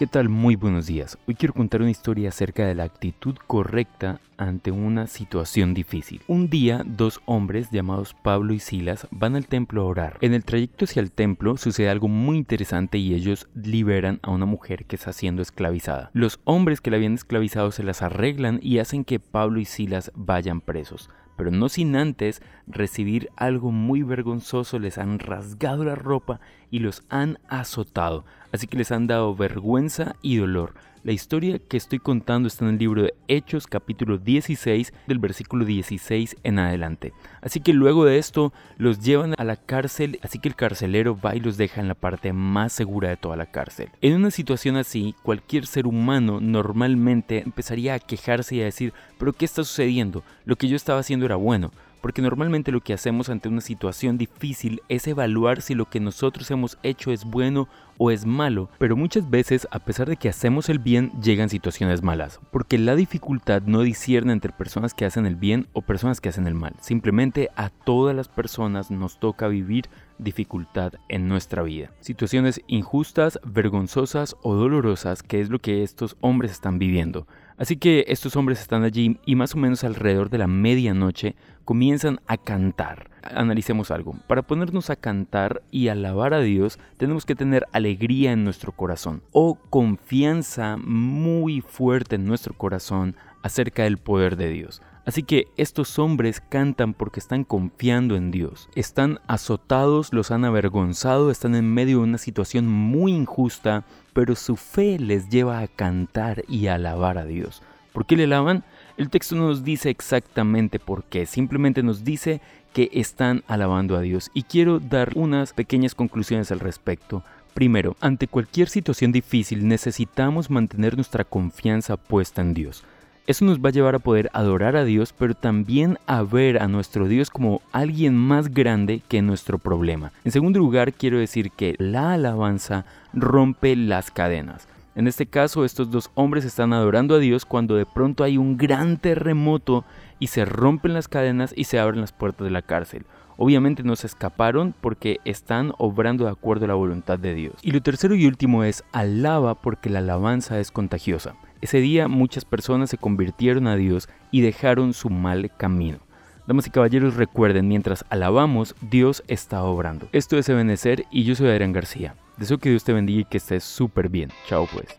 [0.00, 0.30] ¿Qué tal?
[0.30, 1.18] Muy buenos días.
[1.28, 6.22] Hoy quiero contar una historia acerca de la actitud correcta ante una situación difícil.
[6.26, 10.16] Un día, dos hombres llamados Pablo y Silas van al templo a orar.
[10.22, 14.46] En el trayecto hacia el templo sucede algo muy interesante y ellos liberan a una
[14.46, 16.08] mujer que está siendo esclavizada.
[16.14, 20.12] Los hombres que la habían esclavizado se las arreglan y hacen que Pablo y Silas
[20.14, 26.38] vayan presos pero no sin antes recibir algo muy vergonzoso, les han rasgado la ropa
[26.70, 29.89] y los han azotado, así que les han dado vergüenza
[30.22, 30.74] y dolor.
[31.02, 35.64] La historia que estoy contando está en el libro de Hechos capítulo 16 del versículo
[35.64, 37.12] 16 en adelante.
[37.40, 41.34] Así que luego de esto los llevan a la cárcel, así que el carcelero va
[41.34, 43.88] y los deja en la parte más segura de toda la cárcel.
[44.00, 49.32] En una situación así, cualquier ser humano normalmente empezaría a quejarse y a decir, pero
[49.32, 50.22] ¿qué está sucediendo?
[50.44, 54.18] Lo que yo estaba haciendo era bueno porque normalmente lo que hacemos ante una situación
[54.18, 58.96] difícil es evaluar si lo que nosotros hemos hecho es bueno o es malo, pero
[58.96, 63.62] muchas veces a pesar de que hacemos el bien llegan situaciones malas, porque la dificultad
[63.62, 67.50] no discierne entre personas que hacen el bien o personas que hacen el mal, simplemente
[67.56, 69.84] a todas las personas nos toca vivir
[70.16, 71.90] dificultad en nuestra vida.
[72.00, 77.26] Situaciones injustas, vergonzosas o dolorosas, que es lo que estos hombres están viviendo.
[77.60, 81.36] Así que estos hombres están allí y más o menos alrededor de la medianoche
[81.66, 83.10] comienzan a cantar.
[83.22, 84.16] Analicemos algo.
[84.26, 89.22] Para ponernos a cantar y alabar a Dios, tenemos que tener alegría en nuestro corazón
[89.32, 94.80] o confianza muy fuerte en nuestro corazón acerca del poder de Dios.
[95.04, 98.68] Así que estos hombres cantan porque están confiando en Dios.
[98.74, 104.56] Están azotados, los han avergonzado, están en medio de una situación muy injusta, pero su
[104.56, 107.62] fe les lleva a cantar y alabar a Dios.
[107.92, 108.62] ¿Por qué le alaban?
[108.96, 112.40] El texto no nos dice exactamente por qué, simplemente nos dice
[112.72, 114.30] que están alabando a Dios.
[114.34, 117.24] Y quiero dar unas pequeñas conclusiones al respecto.
[117.54, 122.84] Primero, ante cualquier situación difícil necesitamos mantener nuestra confianza puesta en Dios.
[123.26, 126.68] Eso nos va a llevar a poder adorar a Dios, pero también a ver a
[126.68, 130.12] nuestro Dios como alguien más grande que nuestro problema.
[130.24, 134.66] En segundo lugar, quiero decir que la alabanza rompe las cadenas.
[134.96, 138.56] En este caso, estos dos hombres están adorando a Dios cuando de pronto hay un
[138.56, 139.84] gran terremoto
[140.18, 143.04] y se rompen las cadenas y se abren las puertas de la cárcel.
[143.42, 147.54] Obviamente no se escaparon porque están obrando de acuerdo a la voluntad de Dios.
[147.62, 151.36] Y lo tercero y último es alaba porque la alabanza es contagiosa.
[151.62, 156.00] Ese día muchas personas se convirtieron a Dios y dejaron su mal camino.
[156.46, 160.10] Damas y caballeros, recuerden, mientras alabamos, Dios está obrando.
[160.12, 162.16] Esto es Ebenecer y yo soy Adrián García.
[162.36, 164.28] Deseo que Dios te bendiga y que estés súper bien.
[164.48, 164.98] Chao pues.